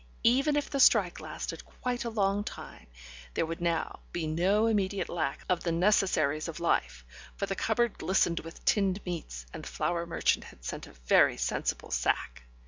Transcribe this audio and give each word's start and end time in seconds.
Even 0.23 0.55
if 0.55 0.67
the 0.67 0.79
strike 0.79 1.19
lasted 1.19 1.63
quite 1.63 2.03
a 2.05 2.09
long 2.09 2.43
time, 2.43 2.87
there 3.35 3.45
would 3.45 3.61
now 3.61 3.99
be 4.11 4.25
no 4.25 4.65
immediate 4.65 5.09
lack 5.09 5.45
of 5.47 5.61
the 5.61 5.71
necessaries 5.71 6.47
of 6.47 6.59
life, 6.59 7.05
for 7.35 7.45
the 7.45 7.53
cupboard 7.53 7.99
glistened 7.99 8.39
with 8.39 8.65
tinned 8.65 8.99
meats, 9.05 9.45
and 9.53 9.61
the 9.63 9.67
flour 9.69 10.07
merchant 10.07 10.45
had 10.45 10.63
sent 10.65 10.87
a 10.87 10.93
very 11.05 11.37
sensible 11.37 11.91
sack. 11.91 12.41